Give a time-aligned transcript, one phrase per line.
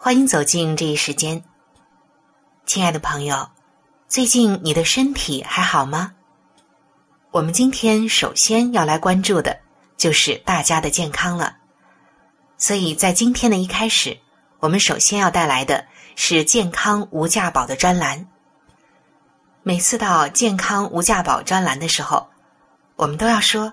[0.00, 1.42] 欢迎走进这一时间。
[2.64, 3.48] 亲爱的朋友，
[4.06, 6.12] 最近你的身体还好吗？
[7.32, 9.58] 我们今天首先要来关注的
[9.96, 11.56] 就是大家的健康了。
[12.56, 14.16] 所以在今天的一开始，
[14.60, 18.28] 我们首先要带来的是健康无价宝的专栏。
[19.64, 22.28] 每次到健康无价宝专栏的时候，
[22.94, 23.72] 我们都要说。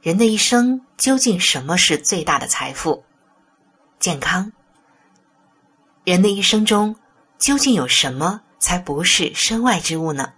[0.00, 3.04] 人的一生究竟什么是最大的财富？
[4.00, 4.50] 健康。
[6.04, 6.96] 人的一生中
[7.38, 10.32] 究竟有什么才不是身外之物呢？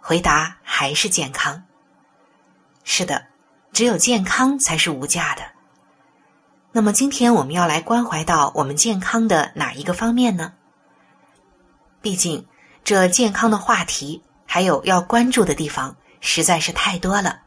[0.00, 1.64] 回答还是健康。
[2.82, 3.26] 是的，
[3.72, 5.42] 只有健康才是无价的。
[6.72, 10.54] 那么今天我们要来关怀到我们健康的哪一个方面呢？
[12.00, 12.46] 毕竟
[12.82, 17.40] 这健康的话题还有要关注的地方实在是太多了。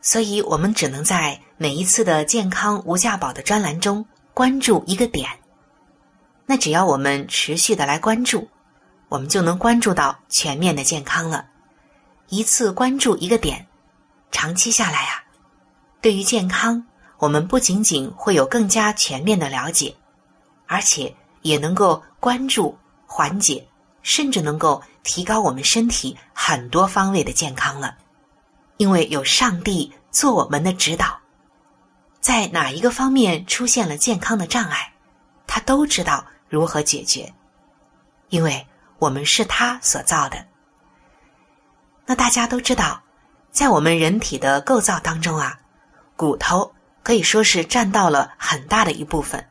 [0.00, 5.28] 所以我们只能在每一次的健康无价宝的专栏中关注一个点。
[6.46, 8.48] 那只要我们持续的来关注，
[9.08, 11.46] 我们就能关注到全面的健康了。
[12.28, 13.66] 一次关注一个点，
[14.30, 15.22] 长期下来啊，
[16.00, 16.84] 对于健康，
[17.18, 19.94] 我们不仅仅会有更加全面的了解，
[20.66, 22.76] 而且也能够关注、
[23.06, 23.66] 缓解，
[24.02, 27.96] 甚至能够提高我们身体很多方位的健康了。
[28.78, 31.20] 因为有上帝做我们的指导，
[32.20, 34.91] 在哪一个方面出现了健康的障碍，
[35.54, 37.30] 他都知道如何解决。
[38.30, 38.66] 因为
[38.98, 40.46] 我们是他所造的。
[42.06, 43.02] 那大家都知道，
[43.50, 45.60] 在我们人体的构造当中啊，
[46.16, 49.46] 骨头可以说是占到了很大的一部分，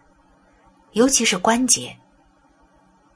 [0.93, 1.95] 尤其是关节。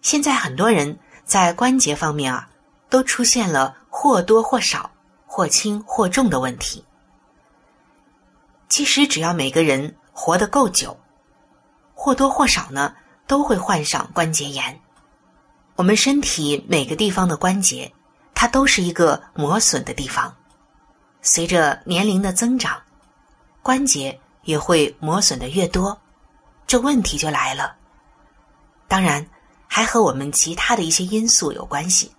[0.03, 2.49] 现在很多人在关节方面啊，
[2.87, 4.91] 都出现了或多或少。
[5.27, 6.85] 或轻或重的问题，
[8.69, 10.97] 其实只要每个人活得够久，
[11.95, 12.93] 或多或少呢
[13.25, 14.79] 都会患上关节炎。
[15.75, 17.91] 我们身体每个地方的关节，
[18.35, 20.31] 它都是一个磨损的地方。
[21.23, 22.79] 随着年龄的增长，
[23.63, 25.99] 关节也会磨损的越多，
[26.67, 27.75] 这问题就来了。
[28.87, 29.25] 当然，
[29.65, 32.11] 还和我们其他的一些因素有关系，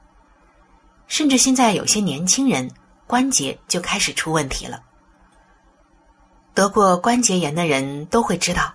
[1.06, 2.68] 甚至现在有些年轻人。
[3.08, 4.82] 关节就开始出问题了。
[6.54, 8.74] 得过关节炎的人都会知道，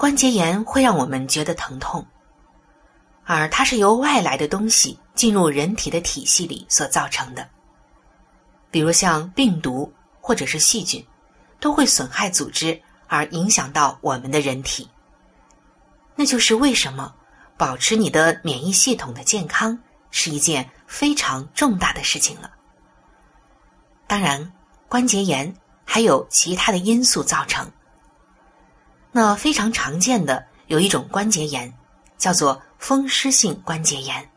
[0.00, 2.06] 关节炎会让我们觉得疼痛，
[3.26, 7.46] 而它是由外来的东西进入人体的体系里所造成的。
[8.70, 11.06] 比如像病毒或者是细菌，
[11.60, 14.88] 都会损害组织而影响到我们的人体。
[16.16, 17.14] 那就是为什么
[17.58, 19.78] 保持你的免疫系统的健康
[20.10, 22.50] 是一件非常重大的事情了。
[24.06, 24.50] 当然，
[24.88, 25.54] 关节炎
[25.84, 27.70] 还有其他的因素造成。
[29.12, 31.72] 那非常常见的有一种关节炎，
[32.16, 34.30] 叫做风湿性关节炎。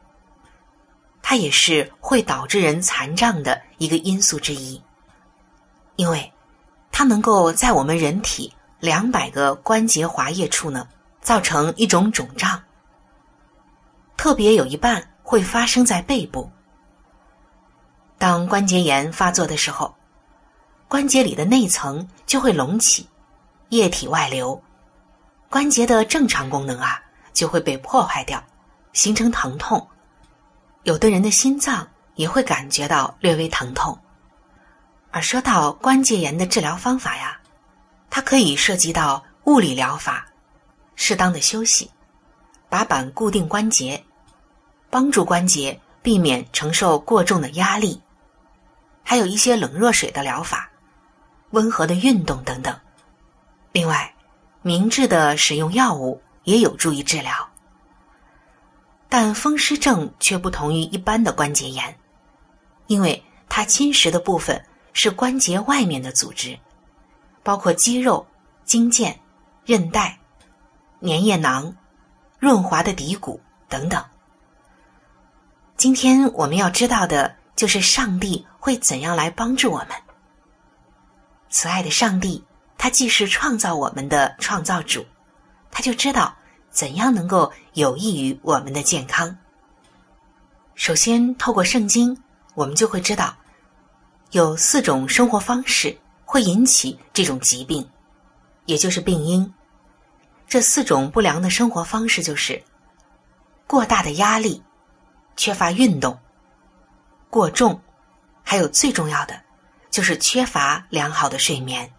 [1.22, 4.81] 它也是会导致人残障的一个因素之一，
[5.96, 6.31] 因为
[6.92, 10.88] 它能够在我们人体两百个关节滑液处呢，
[11.22, 12.62] 造成一种肿胀。
[14.18, 16.50] 特别有一半会发生在背部。
[18.18, 19.94] 当关节炎发作的时候，
[20.88, 23.08] 关节里的内层就会隆起，
[23.74, 24.62] 液体外流，
[25.50, 27.02] 关节的正常功能啊
[27.34, 28.42] 就会被破坏掉，
[28.94, 29.88] 形成疼痛。
[30.84, 33.98] 有的人的心脏也会感觉到略微疼痛。
[35.10, 37.40] 而说到关节炎的治疗方法呀，
[38.12, 40.28] 它可以涉及到物理疗法、
[40.96, 41.90] 适当的休息、
[42.69, 44.04] 把板固定关节、
[44.92, 48.00] 帮助关节避免承受过重的压力，
[49.04, 50.69] 还有一些冷热水的疗法、
[51.50, 52.80] 温和的运动等等。
[53.74, 54.14] 另外，
[54.62, 57.50] 明智的使用药物也有助于治疗。
[59.10, 62.00] 但风湿症却不同于一般的关节炎，
[62.88, 64.64] 因为它侵蚀的部分。
[64.96, 66.56] 是关节外面的组织，
[67.42, 68.28] 包括肌肉、
[68.64, 69.16] 筋腱、
[69.66, 70.19] 韧带、
[71.02, 71.76] 粘液囊、
[72.38, 74.06] 润滑的骶骨等等。
[75.78, 79.90] 今天我们要知道的就是上帝会怎样来帮助我们。
[81.50, 82.44] 慈爱的上帝，
[82.83, 85.06] 他既是创造我们的创造主，
[85.71, 86.35] 他就知道
[86.69, 89.33] 怎样能够有益于我们的健康。
[90.75, 92.21] 首先，透过圣经，
[92.56, 93.33] 我们就会知道。
[94.31, 97.89] 有四种生活方式会引起这种疾病，
[98.65, 99.53] 也就是病因。
[100.45, 102.62] 这四种不良的生活方式就是
[103.65, 104.62] 过大的压力、
[105.38, 106.19] 缺乏运动、
[107.30, 107.81] 过重，
[108.44, 109.41] 还有最重要的
[109.89, 111.89] 就是缺乏良好的睡眠。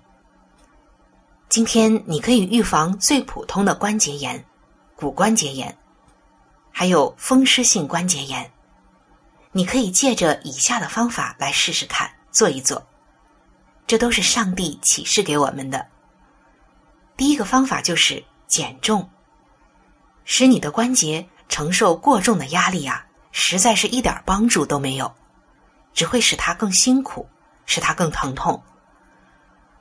[1.55, 4.45] 今天你可以预防最普通的关节炎、
[4.97, 5.79] 骨关节炎，
[6.73, 8.51] 还有风湿性关节炎。
[9.53, 12.11] 你可以借着以下的方法来试试看。
[12.33, 12.85] 做一做，
[13.87, 15.87] 这都是上帝启示给我们的。
[17.17, 19.09] 第一个方法就是减重，
[20.25, 25.15] 使你的关节承受过重的压力啊，实在是一点帮助都没有，
[25.93, 27.29] 只会使它更辛苦，
[27.65, 28.61] 使它更疼痛。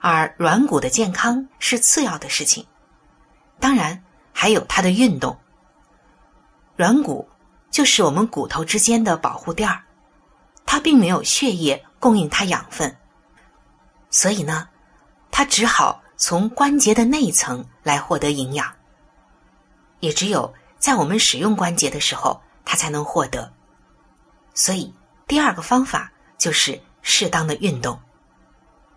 [0.05, 2.67] 而软骨的健康是次要的事情，
[3.57, 4.03] 当然
[4.33, 5.39] 还有它的运动。
[6.75, 7.29] 软骨
[7.71, 9.81] 就是我们骨头之间的保护垫儿，
[10.65, 11.81] 它并没有血液。
[12.03, 12.93] 供应它养分，
[14.09, 14.67] 所以呢，
[15.31, 18.69] 它只好从关节的内层来获得营养。
[20.01, 23.49] 也只有在我们使用关节的时候，它才能获得。
[24.53, 24.93] 所以，
[25.25, 27.97] 第二个方法就是适当的运动。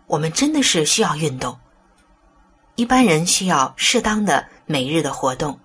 [0.07, 1.57] 我们真的是需要运动。
[2.75, 5.59] 一般人需要适当的每日的活动，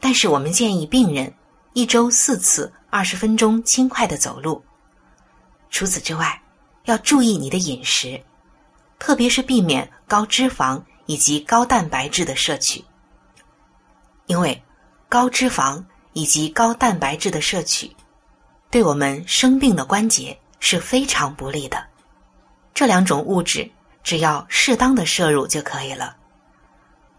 [0.00, 1.32] 但是我们建议病人
[1.72, 4.64] 一周四次二十分钟轻快的走路。
[5.70, 6.42] 除此之外，
[6.84, 8.20] 要注意你的饮食，
[8.98, 12.84] 特别是避免高脂肪以及高蛋白质的摄取，
[14.26, 14.60] 因为
[15.08, 17.94] 高脂肪以及高蛋白质的摄取，
[18.70, 21.86] 对我们生病的关节是非常不利的。
[22.78, 23.68] 这两种物质
[24.04, 26.16] 只要适当的摄入就可以了。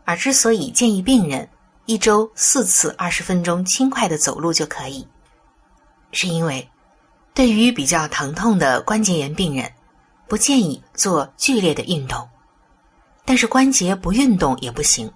[0.06, 1.50] 而之所以建议病人
[1.86, 5.06] 一周四次二十分钟轻快的走路就可以，
[6.14, 6.66] 是因为。
[7.34, 9.70] 对于比较疼痛的关节炎病人，
[10.30, 12.26] 不建议做剧烈的运动，
[13.26, 15.12] 但是关节不运动也不行。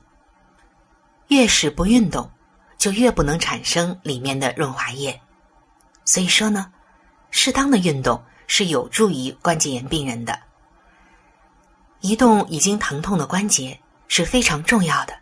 [1.30, 2.30] 越是不运动，
[2.78, 5.18] 就越不能产生里面的润滑液。
[6.04, 6.69] 所以说呢，
[7.31, 8.22] 适当的运动
[8.55, 10.39] 是有助于关节炎病人的。
[12.01, 15.17] 移动已经疼痛的关节是非常重要的，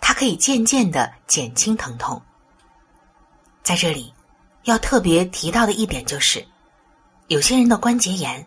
[0.00, 2.22] 它可以渐渐的减轻疼痛。
[3.62, 4.14] 在这里。
[4.64, 6.46] 要特别提到的一点就是，
[7.28, 8.46] 有些人的关节炎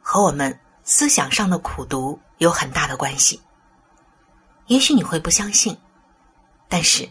[0.00, 3.38] 和我们思想上的苦读有很大的关系。
[4.68, 5.76] 也许你会不相信，
[6.66, 7.06] 但是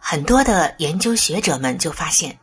[0.00, 2.36] 很多的研究学者们就发现，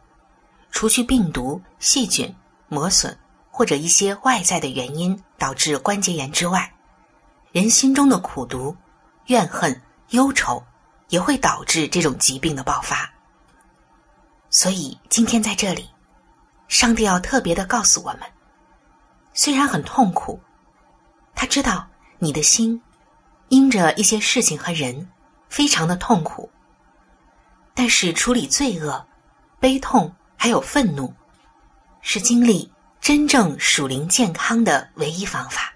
[0.72, 2.34] 除去病毒、细菌、
[2.68, 3.18] 磨损
[3.50, 6.74] 或者一些外在的原因导致关节炎之外，
[7.52, 8.76] 人心中的苦毒、
[9.28, 10.64] 怨恨、忧愁
[11.10, 13.10] 也会导致这种疾病的爆发。
[14.50, 15.90] 所以今天在这里，
[16.68, 18.22] 上帝要特别的告诉我们：
[19.34, 20.40] 虽然很痛苦，
[21.36, 21.88] 他知道
[22.20, 22.82] 你的心
[23.50, 25.10] 因着一些事情和人
[25.50, 26.50] 非常的痛苦，
[27.74, 29.06] 但是处理罪恶、
[29.60, 31.14] 悲痛还有愤怒，
[32.10, 32.72] 是经历
[33.02, 35.74] 真正属灵健康的唯一方法。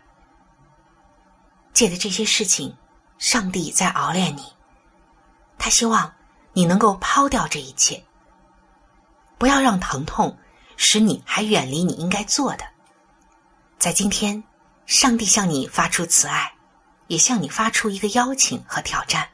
[1.73, 2.73] 借着这些事情，
[3.17, 4.43] 上帝在熬炼你，
[5.57, 6.13] 他希望
[6.53, 8.01] 你能够抛掉这一切。
[9.37, 10.37] 不要让疼痛
[10.77, 12.63] 使你还远离你应该做的。
[13.77, 14.41] 在今天，
[14.85, 16.53] 上帝向你发出慈爱，
[17.07, 19.27] 也向你发出一个邀请和挑战。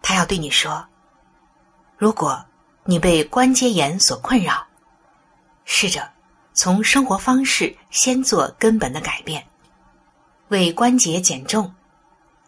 [0.00, 0.88] 他要对你说：
[1.98, 2.42] 如果
[2.84, 4.66] 你被关节炎所困扰，
[5.66, 6.10] 试着
[6.54, 9.46] 从生活方式先做根本的改变，
[10.48, 11.74] 为关节减重，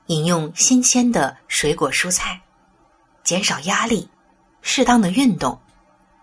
[0.07, 2.41] 饮用新鲜的水果蔬菜，
[3.23, 4.09] 减少压力、
[4.63, 5.61] 适当的运动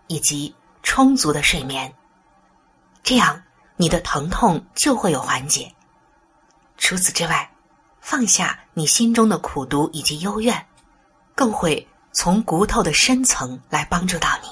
[0.08, 1.94] 以及充足的睡眠，
[3.04, 3.44] 这样
[3.75, 5.72] 你的疼痛就会有缓解。
[6.78, 7.52] 除此之外，
[8.00, 10.66] 放下你心中的苦毒以及幽怨，
[11.36, 14.48] 更会从骨头的深层来帮助到你。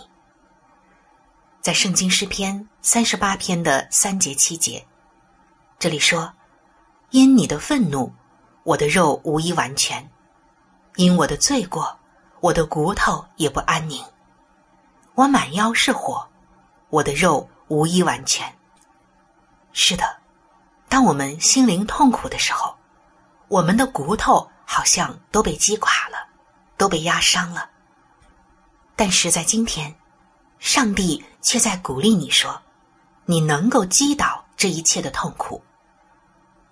[1.63, 4.85] 在圣经诗篇三十八篇的三节七节，
[5.79, 6.33] 这里说
[7.11, 8.11] ：“因你的愤怒，
[8.63, 10.03] 我的肉无一完全；
[10.97, 11.97] 因我的罪过，
[12.41, 14.03] 我的骨头也不安宁。
[15.15, 16.27] 我满腰是火，
[16.89, 18.45] 我的肉无一完全。”
[19.71, 20.17] 是的，
[20.89, 22.75] 当我们心灵痛苦的时候，
[23.47, 26.27] 我们的骨头好像都被击垮了，
[26.75, 27.69] 都被压伤了。
[28.97, 29.95] 但是在今天。
[30.63, 32.59] 上帝却在鼓励你说
[33.27, 35.61] ：“你能够击倒这一切的痛苦。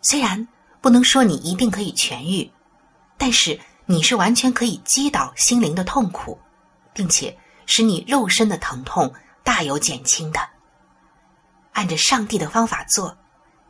[0.01, 0.47] 虽然
[0.79, 2.49] 不能说你一定可以痊愈，
[3.17, 6.39] 但是你是完全可以击倒心灵的痛苦，
[6.93, 10.39] 并且使你肉身的疼痛大有减轻的。
[11.73, 13.17] 按着上帝的方法做，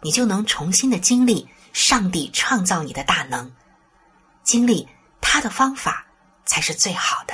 [0.01, 3.51] 你就能重新的经历上帝创造你的大能，
[4.43, 4.87] 经历
[5.19, 6.05] 他的方法
[6.45, 7.33] 才是最好的。”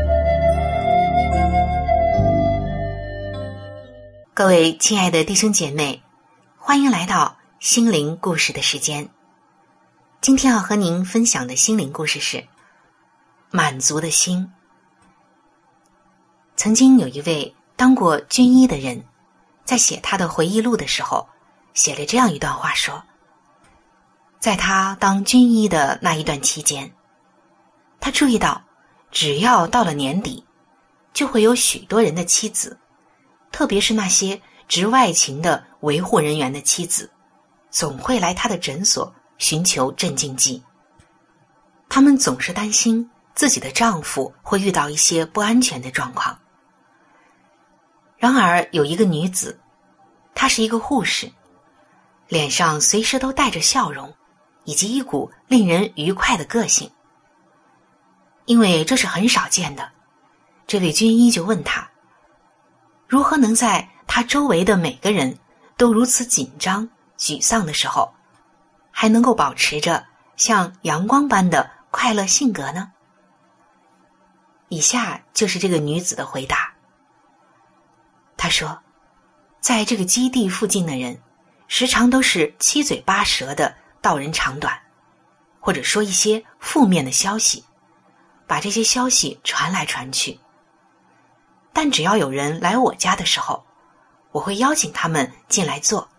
[4.41, 6.01] 各位亲爱的弟兄姐妹，
[6.57, 9.07] 欢迎来到心灵故事的时间。
[10.19, 12.37] 今天要和您分享的心灵故事是
[13.51, 14.39] 《满足的心》。
[16.55, 19.05] 曾经有一位当过军医的人，
[19.63, 21.29] 在写他的回忆录的时候，
[21.75, 23.03] 写了这样一段话：说，
[24.39, 26.91] 在他当军医的那一段期间，
[27.99, 28.59] 他注意到，
[29.11, 30.43] 只要到了年底，
[31.13, 32.75] 就会有许多人的妻子。
[33.51, 37.09] 特别是那些值外勤的维护人员的妻子，
[37.69, 40.63] 总会来他的诊所寻求镇静剂。
[41.89, 46.39] 他们总是担心自己的丈夫会遇到一些不安全的状况。
[48.17, 49.59] 然而，有一个女子，
[50.33, 51.29] 她是一个护士，
[52.29, 54.13] 脸上随时都带着笑容，
[54.63, 56.89] 以及一股令人愉快的个性。
[58.45, 59.91] 因为这是很少见的，
[60.65, 61.90] 这位军医就问他。
[63.11, 65.37] 如何能在他周围的每个人
[65.75, 66.87] 都如此紧张、
[67.17, 68.09] 沮丧的时候，
[68.89, 70.05] 还能够保持着
[70.37, 72.93] 像阳光般的快乐性格呢？
[74.69, 76.71] 以下就是这个女子的回答。
[78.37, 78.81] 她说
[79.59, 81.21] ：“在这个基地附近的人，
[81.67, 84.73] 时常都是七嘴八舌的道人长短，
[85.59, 87.65] 或者说一些负面的消息，
[88.47, 90.39] 把这些消息传来传去。”
[91.73, 93.65] 但只要有人来我家的时候，
[94.31, 96.09] 我会邀请他们进来坐，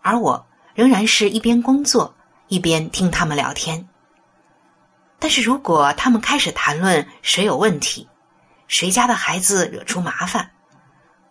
[0.00, 2.14] 而我仍然是一边工作
[2.48, 3.88] 一边听他们聊天。
[5.18, 8.08] 但是如果他们开始谈论谁有问题，
[8.68, 10.50] 谁家的孩子惹出麻烦，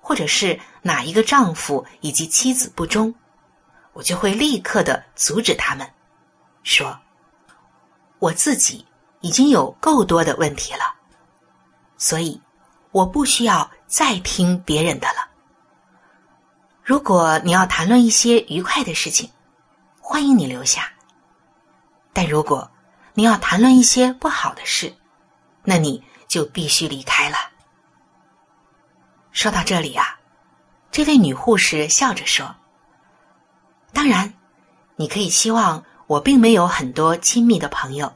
[0.01, 3.13] 或者是哪一个丈夫以及妻子不忠，
[3.93, 5.89] 我就会立刻的阻止他们，
[6.63, 6.99] 说
[8.19, 8.85] ：“我自己
[9.21, 10.95] 已经有够多的问题了，
[11.97, 12.41] 所以。”
[12.91, 15.27] 我不需要再听别人的了。
[16.83, 19.29] 如果你要谈论一些愉快的事情，
[19.99, 20.81] 欢迎你留下；
[22.11, 22.69] 但如果
[23.13, 24.93] 你要谈论一些不好的事，
[25.63, 27.37] 那你就必须离开了。
[29.31, 30.19] 说到这里啊，
[30.91, 32.55] 这位女护士笑着说
[33.93, 34.33] ：“当然，
[34.97, 38.11] 你可以希望我并没有很多亲密的朋友，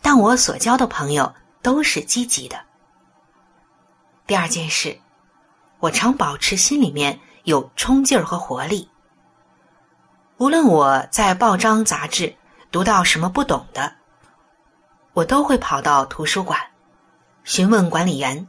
[0.00, 2.64] 但我所交的朋友都是积极的。”
[4.26, 4.98] 第二件事，
[5.78, 8.90] 我常保持心里面有冲劲儿和活力。
[10.38, 12.34] 无论我在报章杂志
[12.72, 13.94] 读到什么不懂的，
[15.12, 16.58] 我都会跑到图书馆
[17.44, 18.48] 询问管理员，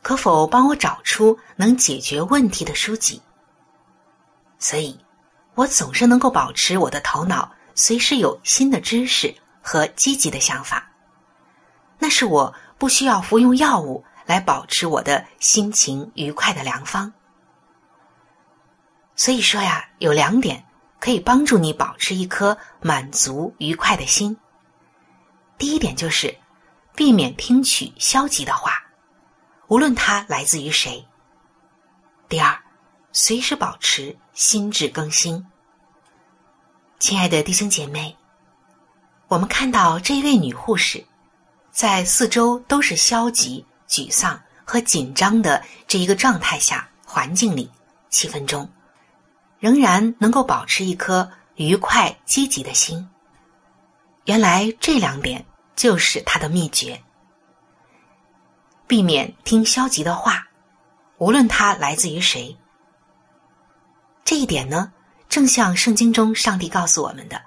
[0.00, 3.20] 可否帮我找出能解决问题的书籍。
[4.58, 4.98] 所以，
[5.54, 10.90] 我总是能够保持我的头脑随时有新的知识和积极的想法。
[11.98, 14.02] 那是我不需要服用药物。
[14.26, 17.12] 来保持我的心情愉快的良方。
[19.16, 20.64] 所以说呀，有两点
[20.98, 24.36] 可以帮助你保持一颗满足愉快的心。
[25.56, 26.36] 第一点就是
[26.96, 28.72] 避免听取消极的话，
[29.68, 31.06] 无论它来自于谁。
[32.28, 32.58] 第二，
[33.12, 35.46] 随时保持心智更新。
[36.98, 38.16] 亲爱的弟兄姐妹，
[39.28, 41.04] 我们看到这一位女护士，
[41.70, 43.64] 在四周都是消极、
[43.94, 47.70] 沮丧和紧张的这一个状态下、环境里、
[48.10, 48.68] 气氛中，
[49.60, 53.08] 仍然能够保持一颗愉快、积极的心。
[54.24, 55.46] 原来这两点
[55.76, 57.00] 就是他的秘诀：
[58.88, 60.48] 避免听消极的话，
[61.18, 62.56] 无论它来自于谁。
[64.24, 64.92] 这一点呢？
[65.28, 67.40] 正像圣经中上帝告诉我们的，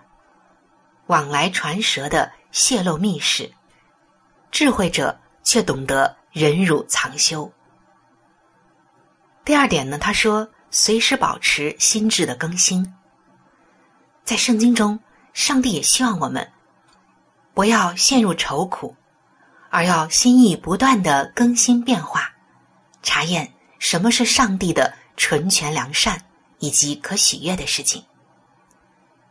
[1.07, 3.51] 往来传舌的泄露密事，
[4.51, 7.51] 智慧者却懂得忍辱藏羞。
[9.43, 12.95] 第二点呢，他说随时保持心智的更新。
[14.23, 14.99] 在圣经中，
[15.33, 16.51] 上帝也希望我们
[17.53, 18.95] 不要陷入愁苦，
[19.69, 22.31] 而要心意不断的更新变化，
[23.01, 26.21] 查验什么是上帝的纯全良善。
[26.59, 28.03] 以及可喜悦的事情。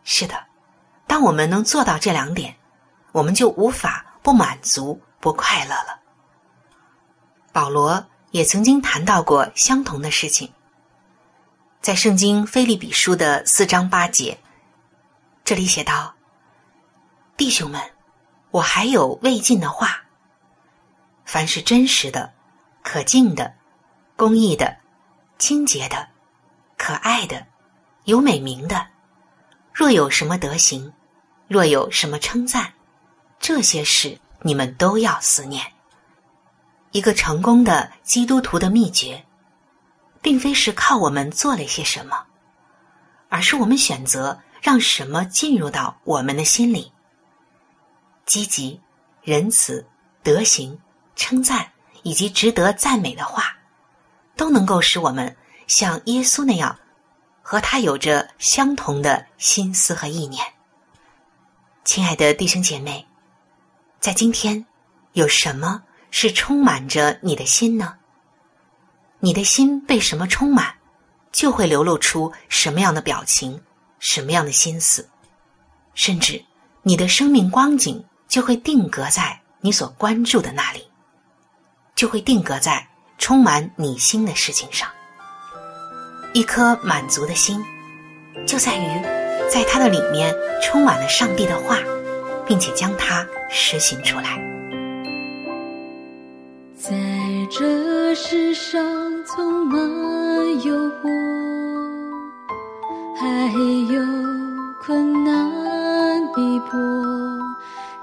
[0.05, 0.47] 是的，
[1.09, 2.55] 当我们能做到这两点，
[3.11, 6.01] 我们就无法不满足、不快乐了。
[7.57, 10.53] 保罗也曾经谈到过相同的事情，
[11.81, 14.39] 在圣经《菲利比书》的四章八节，
[15.43, 16.15] 这里写道
[17.35, 17.81] ：“弟兄们，
[18.51, 20.03] 我还有未尽的话。
[21.25, 22.31] 凡是真实的、
[22.83, 23.55] 可敬的、
[24.17, 24.77] 公义的、
[25.39, 26.07] 清洁的。”
[26.77, 27.47] 可爱的，
[28.05, 28.87] 有美名的，
[29.73, 30.93] 若有什么德行，
[31.49, 32.75] 若有什么称赞，
[33.41, 35.73] 这些事你们都要思念。
[36.93, 39.25] 一个成功的基督徒的秘诀，
[40.23, 42.25] 并非是靠我们做了些什么，
[43.29, 46.93] 而是我们选择让什么进入到我们的心里。
[48.25, 48.81] 积极、
[49.23, 49.87] 仁慈、
[50.23, 50.79] 德行、
[51.15, 51.71] 称赞
[52.03, 53.57] 以及值得赞美的话，
[54.37, 55.37] 都能够使我们。
[55.69, 56.79] 像耶稣那样，
[57.43, 60.45] 和他有着相同的心思和意念。
[61.85, 63.05] 亲爱的弟兄姐妹，
[63.99, 64.65] 在今天，
[65.15, 65.83] 有什么
[66.19, 67.93] 是充满着你的心呢？
[69.21, 70.73] 你的心被什么充满，
[71.31, 73.61] 就会流露出什么样的表情，
[73.99, 75.07] 什么样的心思，
[75.93, 76.43] 甚至
[76.83, 80.89] 你的生命光景就会定格在你所关注的那里，
[81.95, 84.89] 就会定格在充满你心的事情上。
[86.33, 87.63] 一颗满足的心，
[88.47, 89.03] 就在于
[89.51, 91.77] 在它的里面充满了上帝的话，
[92.47, 94.56] 并且将它实行出来。
[96.89, 96.95] 在
[97.51, 98.81] 这世上，
[99.25, 99.77] 充满
[100.65, 100.73] 诱
[101.03, 101.11] 惑，
[103.19, 103.51] 还
[103.93, 104.01] 有
[104.81, 105.51] 困难
[106.33, 106.79] 逼迫，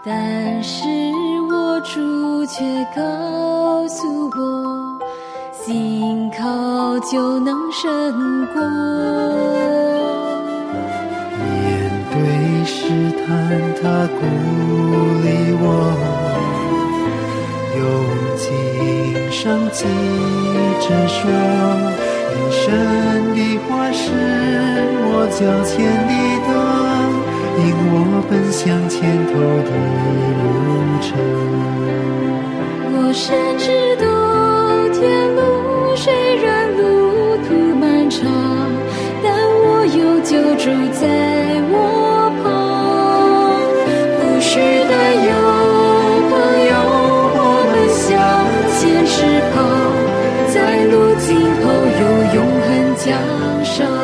[0.04, 0.84] 但是
[1.50, 2.62] 我主却
[2.94, 5.00] 告诉我。
[5.54, 7.90] 信靠就能胜
[8.48, 8.62] 过。
[11.40, 12.82] 面对试
[13.26, 13.32] 探，
[13.82, 14.20] 他鼓
[15.24, 15.26] 励
[15.62, 15.66] 我，
[17.78, 17.82] 有
[18.54, 19.86] 尽生机
[20.80, 21.20] 直说，
[22.34, 22.62] 因神
[23.34, 24.02] 的话是
[25.06, 25.72] 我脚前
[26.08, 26.14] 的
[26.48, 26.52] 灯，
[27.60, 27.96] 引我
[28.30, 28.96] 奔向前
[29.28, 29.32] 头
[29.64, 29.70] 的
[30.40, 30.42] 路
[31.02, 31.08] 程。
[32.96, 33.26] 我深
[33.58, 33.66] 知
[33.98, 34.04] 道
[34.94, 35.02] 天
[35.36, 35.42] 路。
[35.96, 36.82] 虽然路
[37.48, 38.20] 途漫长，
[39.24, 39.32] 但
[39.64, 41.02] 我有救助在
[41.72, 41.74] 我
[42.42, 42.44] 旁，
[44.18, 44.92] 不需担
[53.06, 54.03] 相守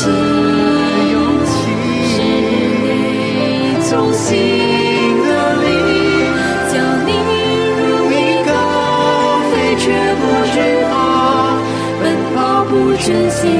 [0.00, 1.52] 起勇气
[3.82, 4.28] 从心
[5.20, 5.28] 的
[5.60, 5.66] 你
[6.72, 6.74] 将
[7.06, 7.08] 你
[7.76, 8.14] 如意
[8.46, 8.50] 高
[9.50, 9.84] 飞却
[10.14, 10.22] 不
[10.54, 10.56] 知
[10.90, 10.90] 啊
[12.00, 12.02] 奔
[12.34, 13.59] 跑不停歇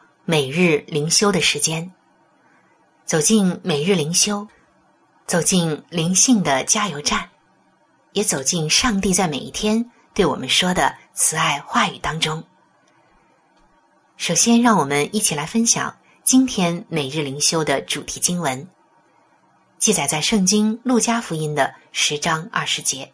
[0.25, 1.91] 每日灵修的时间。
[3.05, 4.47] 走进每日灵修，
[5.25, 7.29] 走进灵性的加油站，
[8.13, 12.43] 也走进上帝在每一天对我们说的慈爱话语当中。
[14.15, 18.67] 首先，让我们一起来分享今天每日灵修的主题经文，
[19.77, 23.11] 记载在圣经路加福音的十章二十节，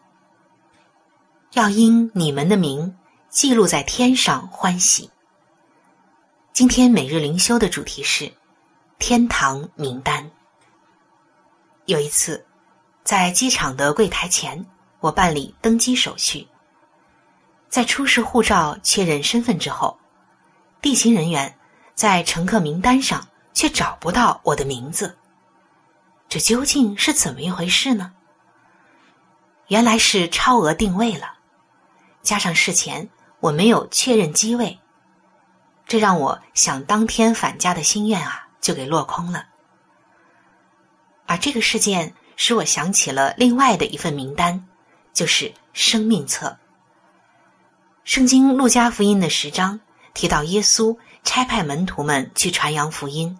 [1.53, 2.95] 要因你们的名。
[3.29, 5.09] 记录在天上，欢喜。
[6.57, 8.33] 今天每日灵修的主题是
[8.97, 10.27] 天堂名单。
[11.85, 12.43] 有一次，
[13.03, 14.65] 在机场的柜台前，
[14.99, 16.47] 我办理登机手续，
[17.69, 19.99] 在出示护照确认身份之后，
[20.81, 21.55] 地勤人员
[21.93, 25.15] 在乘客名单上却找不到我的名字，
[26.27, 28.11] 这究竟是怎么一回事呢？
[29.67, 31.37] 原来是超额定位了，
[32.23, 33.07] 加上事前。
[33.41, 34.79] 我没有确认机位，
[35.87, 39.45] 这让我想当天返家的心愿啊，就给落空了。
[41.25, 44.67] 而这个事件使我想起了另外的一份名单，
[45.13, 46.57] 就是生命册。
[48.03, 49.79] 圣经路加福音的十章
[50.13, 53.37] 提到，耶稣差派门徒们去传扬福音。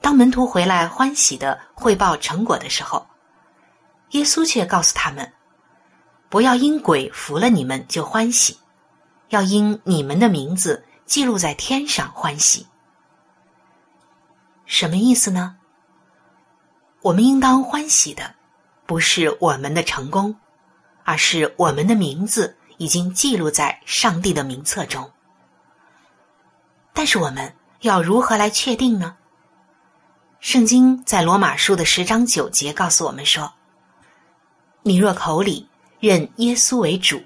[0.00, 3.06] 当门徒回来欢喜的汇报成果的时候，
[4.10, 5.32] 耶稣却告诉他们
[6.28, 8.58] ：“不要因鬼服了你们就欢喜。”
[9.30, 12.66] 要因你们的名字记录在天上欢喜，
[14.64, 15.56] 什么意思呢？
[17.02, 18.34] 我们应当欢喜的，
[18.86, 20.34] 不是我们的成功，
[21.04, 25.10] 而是我们的名字已经记录在上帝的名册中。
[26.94, 29.16] 但是我们要如何来确定呢？
[30.40, 33.52] 圣经在罗马书的十章九节告诉我们说
[34.82, 35.68] ：“你若口里
[36.00, 37.22] 认耶稣为主。”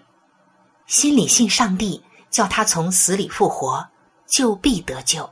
[0.87, 3.89] 心里信上帝，叫他从死里复活，
[4.27, 5.31] 就必得救。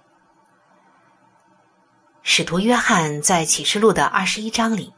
[2.22, 4.92] 使徒约翰在启示录的二十一章里，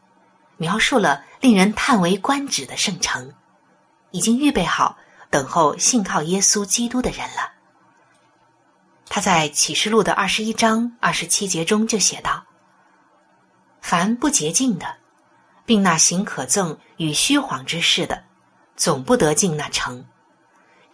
[0.57, 3.35] 描述了令人叹为观止的圣城，
[4.11, 4.97] 已经预备好
[5.29, 7.53] 等候信靠耶稣基督的人了。
[9.11, 12.45] 他在启示录的二十一章二十七节中就写道
[13.81, 14.97] ：“凡不洁净的，
[15.65, 18.25] 并那行可憎与虚谎之事的，
[18.77, 20.05] 总不得进那城。”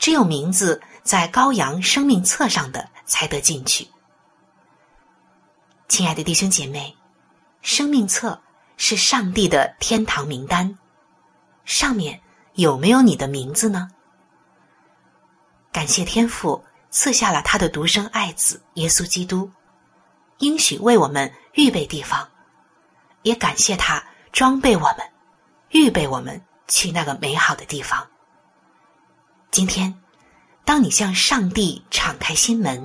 [0.05, 3.88] 只有名字在羔羊生命册上的才得进去。
[5.88, 6.95] 亲爱的弟兄姐妹，
[7.62, 8.38] 生命册
[8.77, 10.79] 是上帝的天堂名单，
[11.64, 12.21] 上面
[12.53, 13.88] 有没有你的名字呢？
[15.73, 19.51] 感谢天父赐下了他的独生爱子耶稣基督，
[20.37, 22.29] 应许为我们预备地方，
[23.23, 24.99] 也感谢他装备我们，
[25.71, 26.38] 预备我们
[26.69, 28.07] 去那个美好的地方。
[29.55, 29.95] 今天，
[30.64, 32.85] 当你向上帝敞开心门，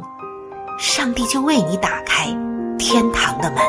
[0.77, 2.25] 上帝就为你打开
[2.77, 3.59] 天堂的门。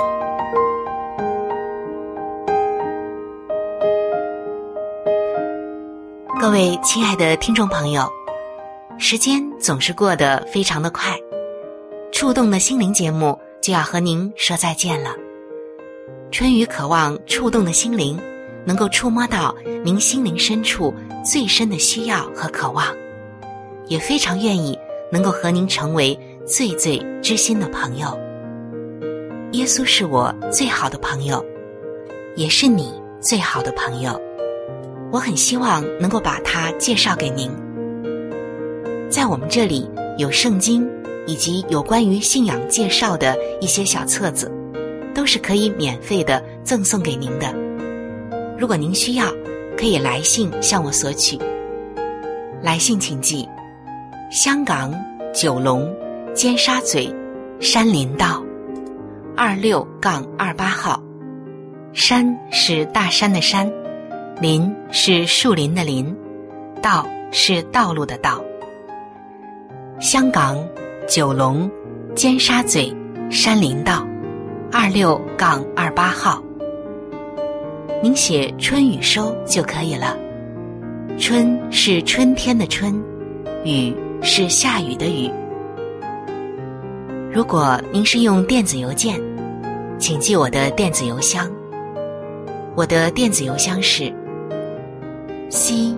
[6.39, 8.07] 各位亲爱的听众朋友，
[8.99, 11.19] 时间总是过得非常的快，
[12.13, 15.17] 触动的心灵节目就要和您说再见了。
[16.31, 18.21] 春雨渴望触动的心灵。
[18.67, 20.95] 能够触摸到您心灵深处
[21.25, 22.87] 最深的需要和渴望，
[23.87, 24.79] 也非常愿意
[25.11, 28.19] 能够和您成为最最知心的朋友。
[29.53, 31.45] 耶稣是我最好的朋友，
[32.37, 34.21] 也是你最好的朋友。
[35.13, 37.51] 我很希望能够把他介绍给您。
[39.11, 40.89] 在我们这里有圣经
[41.27, 44.49] 以及有关于信仰介绍的一些小册子，
[45.13, 47.60] 都是可以免费的赠送给您的。
[48.61, 49.25] 如果您需要，
[49.75, 51.39] 可以来信向我索取。
[52.61, 53.49] 来信请寄：
[54.31, 54.95] 香港
[55.33, 55.91] 九龙
[56.35, 57.11] 尖沙咀
[57.59, 58.45] 山林道
[59.35, 61.03] 二六杠二八号。
[61.95, 63.73] 山是大山的山，
[64.43, 66.15] 林是树林的林，
[66.83, 68.45] 道是道路的道。
[70.01, 70.63] 香港
[71.09, 71.69] 九龙
[72.15, 72.95] 尖沙咀
[73.31, 74.07] 山林道
[74.71, 76.43] 二六杠二八号。
[78.03, 80.17] 您写春雨收就可以了。
[81.19, 82.99] 春是春天的春，
[83.63, 85.31] 雨是下雨的雨。
[87.31, 89.21] 如果您是用电子邮件，
[89.99, 91.51] 请记我的电子邮箱。
[92.75, 94.11] 我的电子邮箱是
[95.51, 95.95] c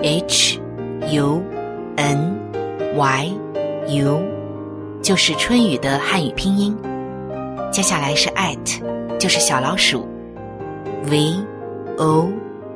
[0.00, 0.58] h
[1.12, 1.40] u
[1.94, 2.36] n
[2.96, 3.32] y
[3.86, 4.20] u，
[5.00, 6.76] 就是春雨的汉语拼音。
[7.70, 8.80] 接下来是 at，
[9.16, 10.08] 就是小老鼠
[11.08, 11.34] v
[11.98, 12.28] o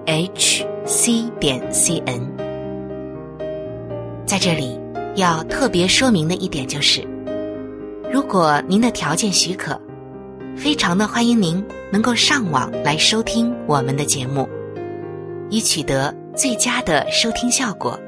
[0.07, 2.21] h c 点 c n。
[4.25, 4.79] 在这里
[5.17, 7.03] 要特别说明的一点就是，
[8.13, 9.79] 如果您的条件许可，
[10.57, 11.65] 非常的欢迎您。
[11.93, 14.49] 能够上网来收听我们的节目，
[15.49, 17.99] 以取得最佳的收听效果。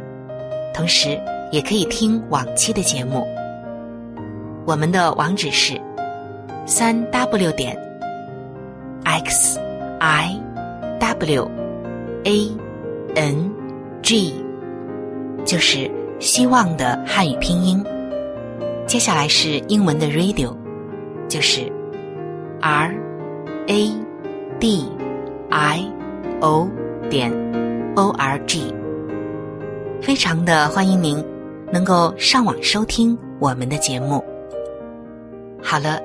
[0.72, 3.26] 同时，也可以听往期的节目。
[4.64, 5.80] 我们的网址是
[6.64, 7.76] 三 w 点
[9.02, 9.58] x
[10.04, 10.36] i
[10.98, 11.48] w
[12.24, 12.50] a
[13.14, 13.50] n
[14.02, 14.34] g，
[15.44, 15.88] 就是
[16.18, 17.80] 希望的汉语拼音。
[18.84, 20.52] 接下来是英文的 radio，
[21.28, 21.72] 就是
[22.60, 22.92] r。
[23.68, 23.92] a
[24.58, 24.88] d
[25.50, 25.92] i
[26.40, 26.68] o
[27.08, 27.32] 点
[27.94, 28.74] o r g，
[30.00, 31.24] 非常的欢迎您
[31.72, 34.24] 能够上网收听我们的节目。
[35.62, 36.00] 好了，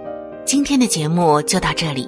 [0.46, 2.08] 今天的节目就到这里，